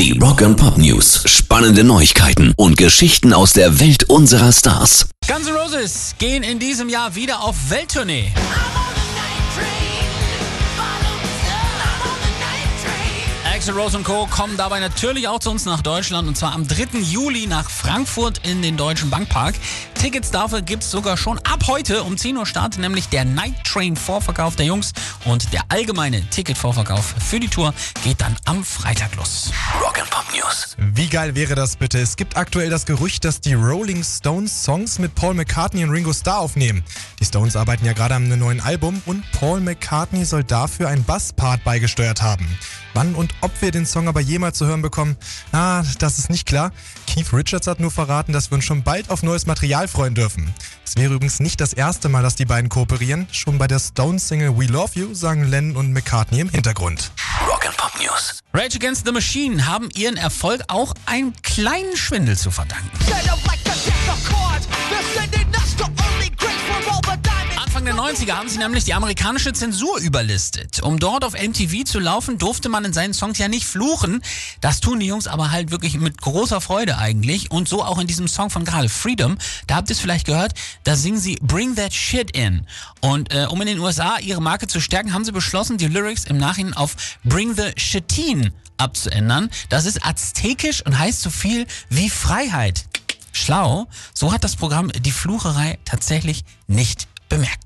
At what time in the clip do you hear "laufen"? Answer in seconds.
72.00-72.38